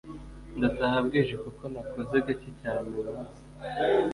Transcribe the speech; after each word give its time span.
Ndataha 0.57 0.97
bwije 1.05 1.35
kuko 1.43 1.63
nakoze 1.73 2.15
gake 2.25 2.49
cyane 2.61 2.85
uyu 2.97 3.01
munsi 3.15 3.41